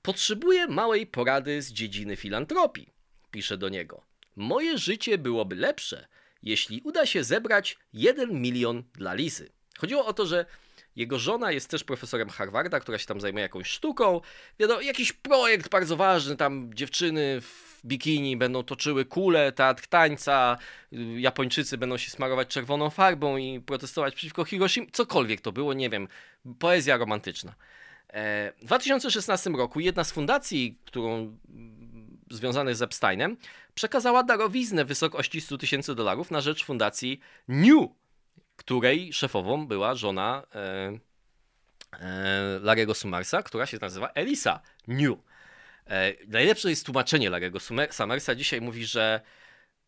[0.02, 2.90] Potrzebuję małej porady z dziedziny filantropii,
[3.32, 4.02] pisze do niego.
[4.36, 6.08] Moje życie byłoby lepsze,
[6.44, 9.52] jeśli uda się zebrać 1 milion dla Lisy.
[9.78, 10.46] Chodziło o to, że
[10.96, 14.22] jego żona jest też profesorem Harvarda, która się tam zajmuje jakąś sztuką.
[14.60, 20.58] Wiadomo, jakiś projekt bardzo ważny, tam dziewczyny w bikini będą toczyły kule, teatr tańca,
[21.18, 26.08] Japończycy będą się smarować czerwoną farbą i protestować przeciwko Hiroshima, cokolwiek to było, nie wiem,
[26.60, 27.56] poezja romantyczna.
[28.14, 31.38] E, w 2016 roku jedna z fundacji, którą
[32.32, 33.38] związanych z Epsteinem,
[33.76, 37.90] przekazała darowiznę w wysokości 100 tysięcy dolarów na rzecz fundacji New,
[38.56, 41.00] której szefową była żona e,
[42.00, 45.18] e, Larego Sumarsa, która się nazywa Elisa New.
[45.88, 48.36] E, najlepsze jest tłumaczenie Larego Sumersa.
[48.36, 49.22] Dzisiaj mówi, że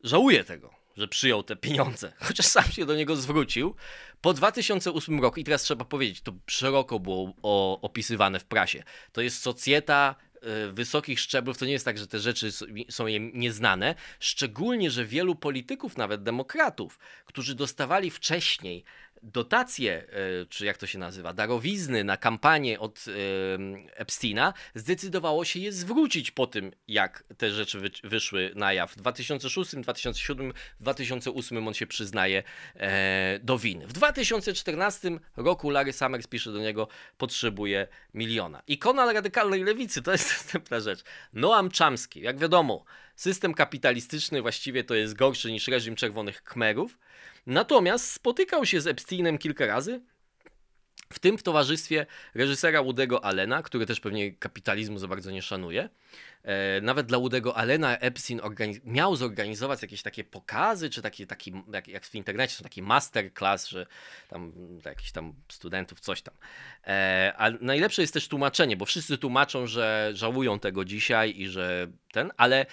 [0.04, 3.76] żałuje tego, że przyjął te pieniądze, chociaż sam się do niego zwrócił.
[4.22, 7.34] Po 2008 roku, i teraz trzeba powiedzieć, to szeroko było
[7.82, 12.20] opisywane w prasie, to jest socjeta e, wysokich szczeblów, to nie jest tak, że te
[12.20, 12.50] rzeczy
[12.90, 18.84] są im nieznane, szczególnie, że wielu polityków, nawet demokratów, którzy dostawali wcześniej
[19.24, 23.12] dotacje, e, czy jak to się nazywa, darowizny na kampanię od e,
[23.96, 28.92] Epsteina, zdecydowało się je zwrócić po tym, jak te rzeczy wyszły na jaw.
[28.92, 32.44] W 2006, 2007, 2008 on się przyznaje
[32.76, 33.88] e, do winy.
[33.88, 38.62] W 2014 roku Larry Summers pisze do niego, potrzebuje miliona.
[38.68, 41.04] Ikona radykalnej lewicy, to jest następna rzecz.
[41.34, 46.98] Noam Chomsky, jak wiadomo, system kapitalistyczny właściwie to jest gorszy niż reżim czerwonych kmerów,
[47.46, 50.02] Natomiast spotykał się z Epsteinem kilka razy,
[51.14, 55.90] w tym w towarzystwie reżysera Woody'ego Allena, który też pewnie kapitalizmu za bardzo nie szanuje.
[56.44, 58.42] E, nawet dla Woody'ego Allena Epstein
[58.86, 63.68] miał zorganizować jakieś takie pokazy, czy takie, taki, jak, jak w internecie są taki masterclass,
[63.68, 63.86] że
[64.30, 64.52] tam
[64.82, 66.34] dla jakichś tam studentów coś tam.
[66.88, 71.88] E, a najlepsze jest też tłumaczenie, bo wszyscy tłumaczą, że żałują tego dzisiaj i że
[72.12, 72.66] ten, ale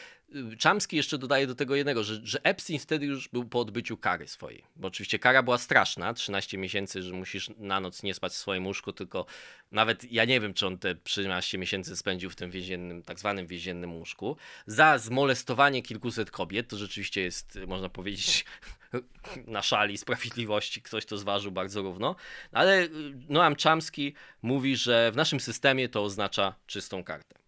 [0.59, 4.29] Czamski jeszcze dodaje do tego jednego, że, że Epstein wtedy już był po odbyciu kary
[4.29, 4.64] swojej.
[4.77, 8.66] Bo oczywiście kara była straszna, 13 miesięcy, że musisz na noc nie spać w swoim
[8.66, 9.27] łóżku, tylko
[9.73, 13.47] nawet ja nie wiem, czy on te 13 miesięcy spędził w tym więziennym, tak zwanym
[13.47, 14.37] więziennym łóżku.
[14.66, 18.45] Za zmolestowanie kilkuset kobiet, to rzeczywiście jest, można powiedzieć,
[19.47, 22.16] na szali sprawiedliwości, ktoś to zważył bardzo równo.
[22.53, 22.88] Ale
[23.29, 27.38] Noam Czamski mówi, że w naszym systemie to oznacza czystą kartę.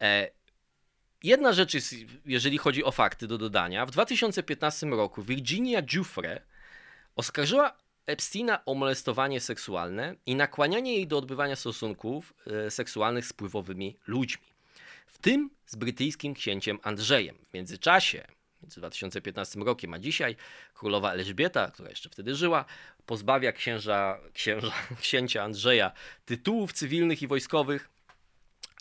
[0.00, 0.30] E,
[1.24, 1.94] Jedna rzecz jest,
[2.26, 3.86] jeżeli chodzi o fakty do dodania.
[3.86, 6.40] W 2015 roku Virginia Giuffre
[7.16, 13.96] oskarżyła Epsteina o molestowanie seksualne i nakłanianie jej do odbywania stosunków e, seksualnych z wpływowymi
[14.06, 14.44] ludźmi,
[15.06, 17.36] w tym z brytyjskim księciem Andrzejem.
[17.50, 18.24] W międzyczasie,
[18.62, 20.36] między 2015 rokiem a dzisiaj,
[20.74, 22.64] królowa Elżbieta, która jeszcze wtedy żyła,
[23.06, 25.92] pozbawia księża, księża, księcia Andrzeja
[26.24, 27.93] tytułów cywilnych i wojskowych,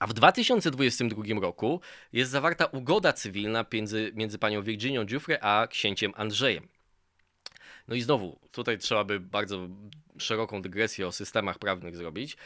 [0.04, 1.82] a w 2022 roku
[2.14, 6.68] jest zawarta ugoda cywilna między, między panią Virginią Giuffre a księciem Andrzejem.
[7.88, 9.68] No i znowu, tutaj trzeba by bardzo
[10.18, 12.38] szeroką dygresję o systemach prawnych zrobić.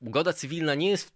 [0.00, 1.12] Ugoda cywilna nie jest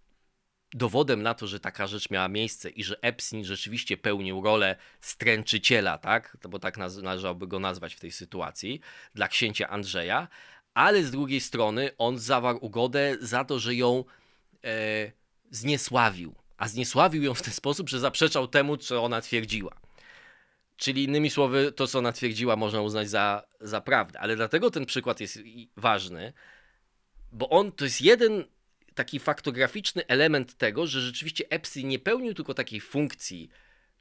[0.73, 5.97] dowodem na to, że taka rzecz miała miejsce i że Epstein rzeczywiście pełnił rolę stręczyciela,
[5.97, 6.37] tak?
[6.49, 8.81] Bo tak należałoby go nazwać w tej sytuacji,
[9.15, 10.27] dla księcia Andrzeja,
[10.73, 14.03] ale z drugiej strony on zawarł ugodę za to, że ją
[14.63, 15.18] e,
[15.51, 16.35] zniesławił.
[16.57, 19.75] A zniesławił ją w ten sposób, że zaprzeczał temu, co ona twierdziła.
[20.77, 24.19] Czyli innymi słowy, to, co ona twierdziła, można uznać za, za prawdę.
[24.19, 25.39] Ale dlatego ten przykład jest
[25.77, 26.33] ważny,
[27.31, 28.45] bo on to jest jeden
[28.95, 33.49] taki faktograficzny element tego, że rzeczywiście Epstein nie pełnił tylko takiej funkcji,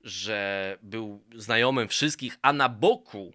[0.04, 3.32] że był znajomym wszystkich, a na boku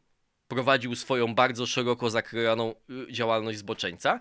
[0.48, 2.76] prowadził swoją bardzo szeroko zakrojoną
[3.10, 4.20] y, działalność zboczeńca,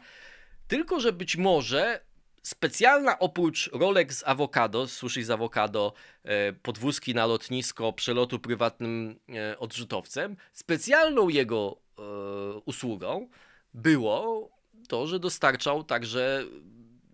[0.69, 2.01] tylko że być może
[2.43, 5.93] specjalna oprócz rolek z awokado, sushi z awokado,
[6.25, 12.03] e, podwózki na lotnisko, przelotu prywatnym e, odrzutowcem, specjalną jego e,
[12.65, 13.29] usługą
[13.75, 14.51] było
[14.89, 16.45] to, że dostarczał także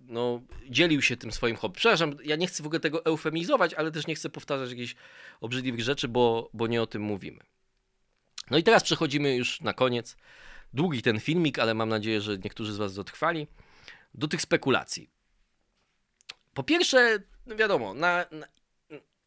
[0.09, 1.77] no, dzielił się tym swoim hobby.
[1.77, 4.95] Przepraszam, ja nie chcę w ogóle tego eufemizować, ale też nie chcę powtarzać jakichś
[5.41, 7.41] obrzydliwych rzeczy, bo, bo nie o tym mówimy.
[8.51, 10.17] No i teraz przechodzimy już na koniec.
[10.73, 13.47] Długi ten filmik, ale mam nadzieję, że niektórzy z Was dotrwali.
[14.15, 15.11] Do tych spekulacji.
[16.59, 18.47] Po pierwsze, no wiadomo, na, na,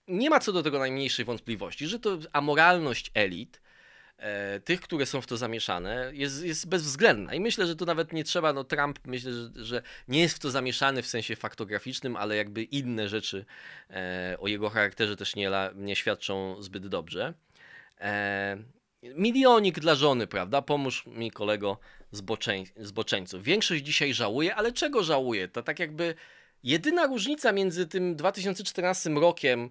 [0.08, 3.62] nie ma co do tego najmniejszej wątpliwości, że to amoralność elit,
[4.18, 7.34] e, tych, które są w to zamieszane, jest, jest bezwzględna.
[7.34, 10.40] I myślę, że tu nawet nie trzeba, no Trump myślę, że, że nie jest w
[10.40, 13.46] to zamieszany w sensie faktograficznym, ale jakby inne rzeczy
[13.90, 17.34] e, o jego charakterze też nie, nie świadczą zbyt dobrze.
[18.02, 18.58] E,
[19.04, 20.62] milionik dla żony, prawda?
[20.62, 21.80] Pomóż mi kolego
[22.12, 23.44] zboczeń, zboczeńców.
[23.44, 25.48] Większość dzisiaj żałuje, ale czego żałuje?
[25.48, 26.16] To tak jakby
[26.64, 29.70] jedyna różnica między tym 2014 rokiem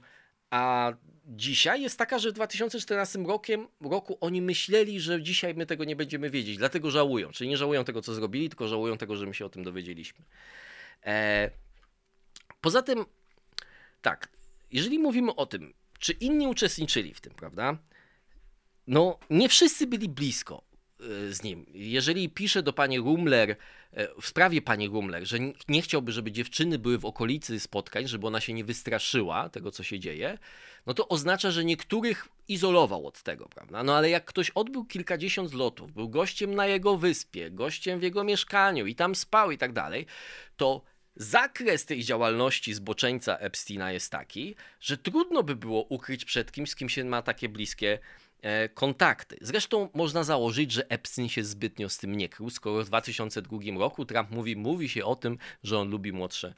[0.51, 0.93] a
[1.27, 5.97] dzisiaj jest taka, że w 2014 rokiem, roku oni myśleli, że dzisiaj my tego nie
[5.97, 7.31] będziemy wiedzieć, dlatego żałują.
[7.31, 10.25] Czyli nie żałują tego, co zrobili, tylko żałują tego, że my się o tym dowiedzieliśmy.
[11.07, 11.51] E...
[12.61, 13.05] Poza tym,
[14.03, 14.29] tak,
[14.71, 17.79] jeżeli mówimy o tym, czy inni uczestniczyli w tym, prawda?
[18.87, 20.70] No, nie wszyscy byli blisko
[21.31, 21.67] z nim.
[21.75, 26.79] Jeżeli pisze do pani Rumler, e, w sprawie pani Rumler, że nie chciałby, żeby dziewczyny
[26.79, 30.39] były w okolicy spotkań, żeby ona się nie wystraszyła tego, co się dzieje,
[30.87, 33.83] no to oznacza, że niektórych izolował od tego, prawda?
[33.83, 38.25] No ale jak ktoś odbył kilkadziesiąt lotów, był gościem na jego wyspie, gościem w jego
[38.25, 40.07] mieszkaniu i tam spał i tak dalej,
[40.57, 40.83] to
[41.17, 46.77] Zakres tej działalności zboczeńca Epsteina jest taki, że trudno by było ukryć przed kimś, z
[46.77, 47.99] kim się ma takie bliskie
[48.75, 49.37] kontakty.
[49.41, 54.05] Zresztą można założyć, że Epstein się zbytnio z tym nie krył, skoro w 2002 roku
[54.05, 56.55] Trump mówi, mówi się o tym, że on lubi młodsze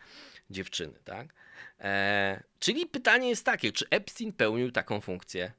[0.51, 0.99] dziewczyny.
[1.05, 1.35] Tak?
[1.81, 5.53] E, czyli pytanie jest takie, czy Epstein pełnił taką funkcję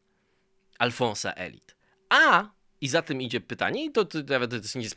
[0.80, 1.76] Alfonsa Elit?
[2.10, 2.50] A
[2.82, 4.96] i za tym idzie pytanie, i to, to nawet to jest nic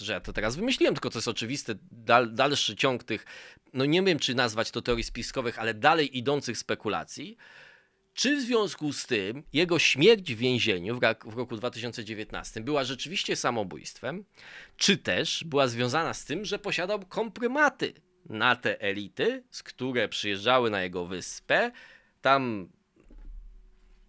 [0.00, 3.24] że ja to teraz wymyśliłem, tylko to jest oczywisty dal, dalszy ciąg tych,
[3.72, 7.36] no nie wiem czy nazwać to teorii spiskowych, ale dalej idących spekulacji.
[8.14, 14.24] Czy w związku z tym jego śmierć w więzieniu w roku 2019 była rzeczywiście samobójstwem,
[14.76, 17.92] czy też była związana z tym, że posiadał komprymaty
[18.26, 21.70] na te elity, z które przyjeżdżały na jego wyspę,
[22.20, 22.68] tam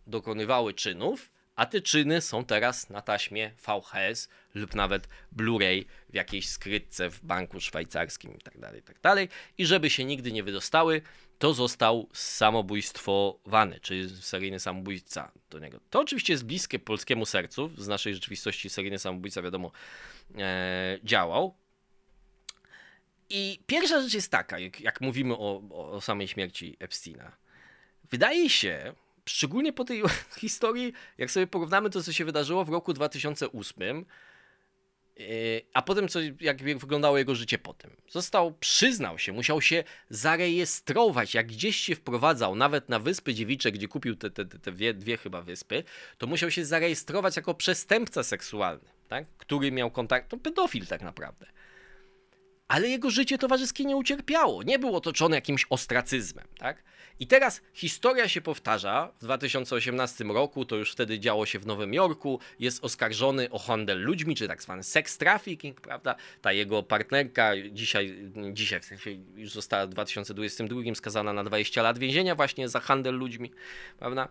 [0.08, 6.50] dokonywały czynów a te czyny są teraz na taśmie VHS lub nawet Blu-ray w jakiejś
[6.50, 9.00] skrytce w banku szwajcarskim itd., tak itd.
[9.02, 11.02] Tak I żeby się nigdy nie wydostały,
[11.39, 15.80] to został samobójstwowany, czyli seryjny samobójca do niego.
[15.89, 17.72] To oczywiście jest bliskie polskiemu sercu.
[17.78, 19.72] Z naszej rzeczywistości seryjny samobójca, wiadomo,
[20.38, 21.56] e, działał.
[23.30, 27.32] I pierwsza rzecz jest taka, jak, jak mówimy o, o samej śmierci Epsteina.
[28.12, 28.93] Wydaje się,
[29.26, 30.04] szczególnie po tej
[30.39, 34.06] historii, jak sobie porównamy to, co się wydarzyło w roku 2008, yy,
[35.73, 37.91] a potem, co, jak wyglądało jego życie potem.
[38.10, 43.88] Został, przyznał się, musiał się zarejestrować, jak gdzieś się wprowadzał, nawet na Wyspy Dziewicze, gdzie
[43.88, 45.84] kupił te, te, te dwie, dwie chyba wyspy,
[46.17, 49.26] to musiał się zarejestrować jako przestępca seksualny, tak?
[49.38, 51.45] który miał kontakt, to pedofil tak naprawdę
[52.74, 56.84] ale jego życie towarzyskie nie ucierpiało, nie był otoczony jakimś ostracyzmem, tak?
[57.20, 59.12] I teraz historia się powtarza.
[59.20, 64.04] W 2018 roku, to już wtedy działo się w Nowym Jorku, jest oskarżony o handel
[64.04, 66.16] ludźmi, czy tak zwany sex trafficking, prawda?
[66.42, 72.00] Ta jego partnerka dzisiaj, dzisiaj w sensie już została w 2022 skazana na 20 lat
[72.00, 73.52] więzienia właśnie za handel ludźmi,
[74.00, 74.28] prawda?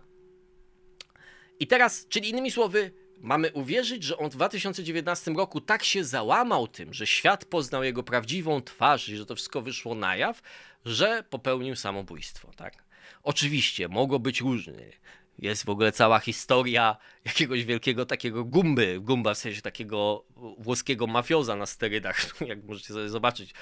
[1.59, 2.91] I teraz, czyli innymi słowy,
[3.23, 8.03] mamy uwierzyć, że on w 2019 roku tak się załamał tym, że świat poznał jego
[8.03, 10.41] prawdziwą twarz i że to wszystko wyszło na jaw,
[10.85, 12.83] że popełnił samobójstwo, tak?
[13.23, 14.91] Oczywiście, mogło być różnie.
[15.39, 20.25] Jest w ogóle cała historia jakiegoś wielkiego takiego gumby, gumba w sensie takiego
[20.57, 23.53] włoskiego mafioza na sterydach, jak możecie sobie zobaczyć.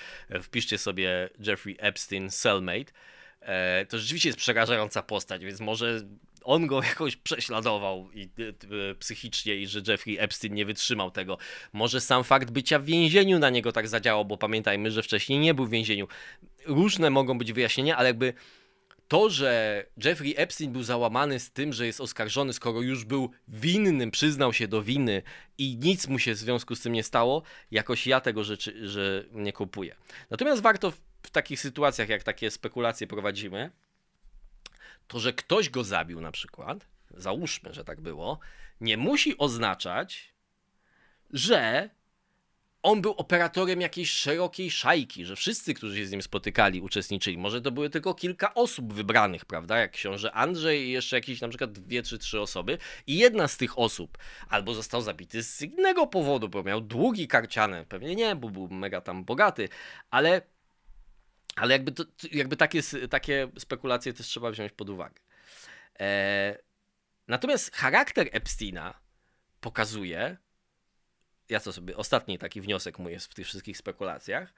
[0.42, 2.92] Wpiszcie sobie Jeffrey Epstein Cellmate.
[3.42, 6.02] E, to rzeczywiście jest przerażająca postać, więc może
[6.44, 8.30] on go jakoś prześladował i,
[8.92, 11.38] y, psychicznie i że Jeffrey Epstein nie wytrzymał tego.
[11.74, 15.54] Może sam fakt bycia w więzieniu na niego tak zadziałał, bo pamiętajmy, że wcześniej nie
[15.54, 16.08] był w więzieniu.
[16.66, 18.34] Różne mogą być wyjaśnienia, ale jakby
[19.12, 24.12] to, że Jeffrey Epstein był załamany z tym, że jest oskarżony, skoro już był winnym,
[24.12, 25.22] przyznał się do winy
[25.58, 29.26] i nic mu się w związku z tym nie stało, jakoś ja tego rzeczy, że
[29.32, 29.96] nie kupuję.
[30.30, 30.92] Natomiast warto
[31.24, 33.72] w takich sytuacjach, jak takie spekulacje prowadzimy,
[35.12, 38.40] to, że ktoś go zabił na przykład, załóżmy, że tak było,
[38.82, 40.34] nie musi oznaczać,
[41.34, 41.90] że
[42.84, 47.38] on był operatorem jakiejś szerokiej szajki, że wszyscy, którzy się z nim spotykali, uczestniczyli.
[47.38, 49.78] Może to były tylko kilka osób wybranych, prawda?
[49.78, 52.78] Jak książę Andrzej i jeszcze jakieś na przykład dwie czy trzy osoby.
[53.08, 54.18] I jedna z tych osób
[54.50, 59.02] albo został zabity z innego powodu, bo miał długi karciane, pewnie nie, bo był mega
[59.02, 59.70] tam bogaty,
[60.10, 60.42] ale
[61.56, 65.22] ale jakby, to, jakby takie, takie spekulacje też trzeba wziąć pod uwagę.
[66.00, 66.58] E,
[67.28, 68.94] natomiast charakter Epsteina
[69.62, 70.38] pokazuje,
[71.50, 74.54] ja co sobie, ostatni taki wniosek mój jest w tych wszystkich spekulacjach,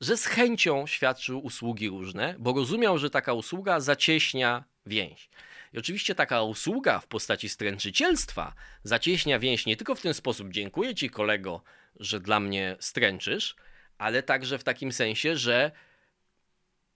[0.00, 5.30] że z chęcią świadczył usługi różne, bo rozumiał, że taka usługa zacieśnia więź.
[5.72, 10.94] I oczywiście taka usługa w postaci stręczycielstwa zacieśnia więź nie tylko w ten sposób, dziękuję
[10.94, 11.62] ci kolego,
[12.00, 13.56] że dla mnie stręczysz,
[13.98, 15.70] ale także w takim sensie, że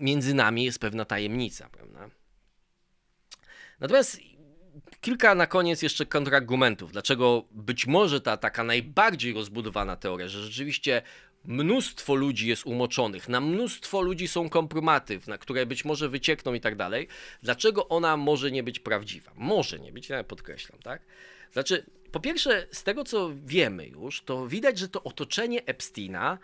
[0.03, 2.11] między nami jest pewna tajemnica, prawda?
[3.81, 4.21] Natomiast
[5.01, 6.93] kilka na koniec jeszcze kontrargumentów.
[6.93, 11.03] Dlaczego być może ta taka najbardziej rozbudowana teoria, że rzeczywiście
[11.45, 16.61] mnóstwo ludzi jest umoczonych, na mnóstwo ludzi są kompromaty, na które być może wyciekną i
[16.61, 17.09] tak dalej.
[17.43, 19.33] Dlaczego ona może nie być prawdziwa?
[19.37, 21.03] Może nie być, ja podkreślam, tak?
[21.53, 26.39] Znaczy, po pierwsze, z tego co wiemy już, to widać, że to otoczenie Epsteina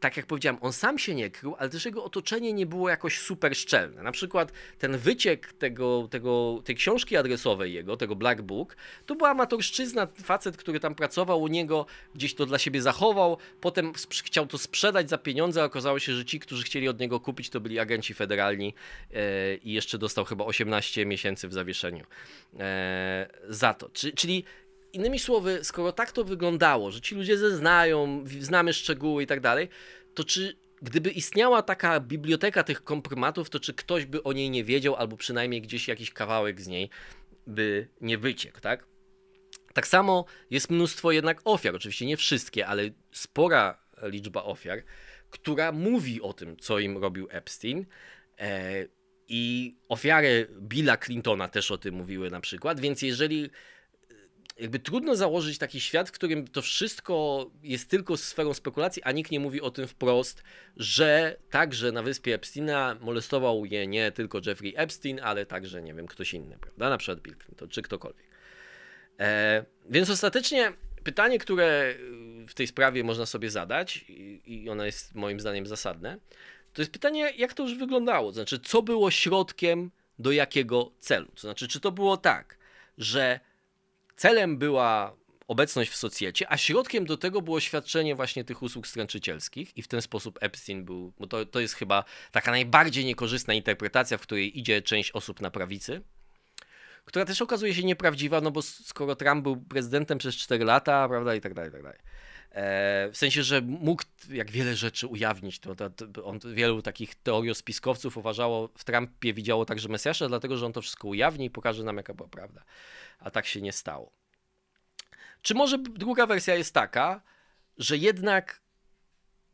[0.00, 3.18] tak jak powiedziałem, on sam się nie krył, ale też jego otoczenie nie było jakoś
[3.18, 4.02] super szczelne.
[4.02, 8.76] Na przykład ten wyciek tego, tego, tej książki adresowej jego, tego Black Book,
[9.06, 13.92] to była amatorszczyzna, facet, który tam pracował u niego, gdzieś to dla siebie zachował, potem
[14.24, 17.50] chciał to sprzedać za pieniądze, a okazało się, że ci, którzy chcieli od niego kupić,
[17.50, 18.74] to byli agenci federalni
[19.14, 22.04] e, i jeszcze dostał chyba 18 miesięcy w zawieszeniu
[22.58, 23.90] e, za to.
[24.16, 24.44] czyli
[24.92, 29.68] Innymi słowy, skoro tak to wyglądało, że ci ludzie zeznają, znamy szczegóły i tak dalej,
[30.14, 34.64] to czy gdyby istniała taka biblioteka tych kompromatów, to czy ktoś by o niej nie
[34.64, 36.90] wiedział, albo przynajmniej gdzieś jakiś kawałek z niej
[37.46, 38.86] by nie wyciekł, tak?
[39.74, 42.82] Tak samo jest mnóstwo jednak ofiar, oczywiście nie wszystkie, ale
[43.12, 44.82] spora liczba ofiar,
[45.30, 47.86] która mówi o tym, co im robił Epstein.
[48.38, 48.86] E,
[49.28, 53.50] I ofiary Billa Clintona też o tym mówiły na przykład, więc jeżeli
[54.60, 59.30] jakby trudno założyć taki świat, w którym to wszystko jest tylko sferą spekulacji, a nikt
[59.30, 60.42] nie mówi o tym wprost,
[60.76, 66.06] że także na wyspie Epsteina molestował je nie tylko Jeffrey Epstein, ale także, nie wiem,
[66.06, 66.90] ktoś inny, prawda?
[66.90, 68.26] Na przykład Bill Clinton, czy ktokolwiek.
[69.20, 70.72] E, więc ostatecznie
[71.04, 71.94] pytanie, które
[72.48, 76.18] w tej sprawie można sobie zadać, i, i ono jest moim zdaniem zasadne,
[76.72, 78.28] to jest pytanie, jak to już wyglądało.
[78.28, 81.28] To znaczy, co było środkiem do jakiego celu?
[81.34, 82.58] To znaczy, czy to było tak,
[82.98, 83.40] że
[84.20, 85.16] celem była
[85.48, 89.88] obecność w socjecie, a środkiem do tego było świadczenie właśnie tych usług stręczycielskich i w
[89.88, 94.58] ten sposób Epstein był, bo to, to jest chyba taka najbardziej niekorzystna interpretacja, w której
[94.58, 96.02] idzie część osób na prawicy,
[97.04, 101.34] która też okazuje się nieprawdziwa, no bo skoro Trump był prezydentem przez 4 lata, prawda,
[101.34, 101.98] i tak dalej, i tak dalej.
[102.52, 105.58] E, w sensie, że mógł jak wiele rzeczy ujawnić.
[105.58, 110.66] To, to, to, on, wielu takich teoriospiskowców uważało, w Trumpie widziało także Mesjasza, dlatego że
[110.66, 112.64] on to wszystko ujawni i pokaże nam, jaka była prawda
[113.20, 114.12] a tak się nie stało.
[115.42, 117.22] Czy może druga wersja jest taka,
[117.78, 118.60] że jednak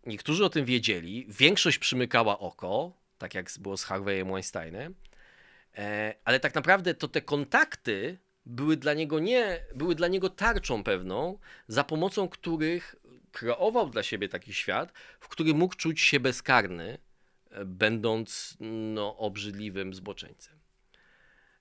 [0.06, 4.94] niektórzy o tym wiedzieli, większość przymykała oko, tak jak było z Harveyem Weinsteinem,
[5.74, 10.84] e, ale tak naprawdę to te kontakty były dla niego nie, były dla niego tarczą
[10.84, 11.38] pewną,
[11.68, 12.96] za pomocą których
[13.32, 16.98] kreował dla siebie taki świat, w którym mógł czuć się bezkarny,
[17.50, 20.58] e, będąc no, obrzydliwym zboczeńcem.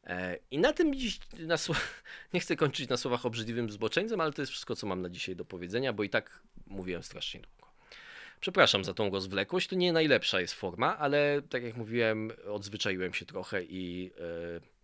[0.03, 1.55] E, I na tym dziś, na
[2.33, 5.35] nie chcę kończyć na słowach obrzydliwym zboczeńcem, ale to jest wszystko, co mam na dzisiaj
[5.35, 7.67] do powiedzenia, bo i tak mówiłem strasznie długo.
[8.39, 13.25] Przepraszam za tą rozwlekłość, to nie najlepsza jest forma, ale tak jak mówiłem, odzwyczaiłem się
[13.25, 14.74] trochę i, yy,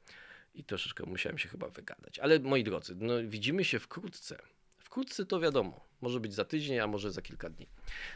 [0.54, 2.20] i troszeczkę musiałem się chyba wygadać.
[2.20, 4.38] Ale moi drodzy, no, widzimy się wkrótce.
[4.78, 7.68] Wkrótce to wiadomo, może być za tydzień, a może za kilka dni.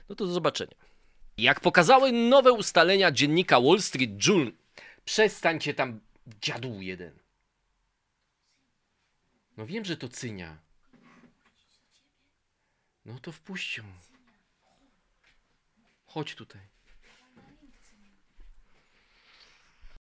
[0.10, 0.76] No to do zobaczenia.
[1.38, 4.54] Jak pokazały nowe ustalenia dziennika Wall Street Journal,
[5.06, 6.00] przestańcie tam
[6.42, 7.20] Dziadu jeden.
[9.58, 10.58] No wiem, że to cynia.
[13.06, 13.84] No to wpuść ją.
[16.06, 16.62] Chodź tutaj.